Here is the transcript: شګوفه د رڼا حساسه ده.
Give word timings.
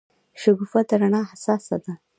شګوفه 0.41 0.79
د 0.87 0.91
رڼا 1.01 1.21
حساسه 1.31 1.75
ده. 1.83 1.93